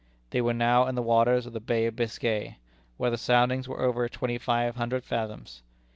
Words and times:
They 0.31 0.41
were 0.41 0.55
now 0.55 0.87
in 0.87 0.95
the 0.95 1.01
waters 1.03 1.45
of 1.45 1.53
the 1.53 1.59
Bay 1.59 1.85
of 1.85 1.95
Biscay, 1.95 2.57
where 2.97 3.11
the 3.11 3.19
soundings 3.19 3.67
were 3.67 3.81
over 3.83 4.09
twenty 4.09 4.39
five 4.39 4.75
hundred 4.75 5.03
fathoms. 5.03 5.61